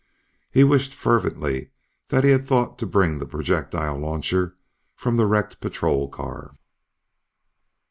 He 0.49 0.63
wished 0.63 0.95
fervently 0.95 1.69
that 2.07 2.23
he 2.23 2.31
had 2.31 2.47
thought 2.47 2.79
to 2.79 2.87
bring 2.87 3.19
the 3.19 3.27
projectile 3.27 3.99
launcher 3.99 4.55
from 4.95 5.15
the 5.15 5.27
wrecked 5.27 5.59
patrol 5.59 6.09
car. 6.09 6.55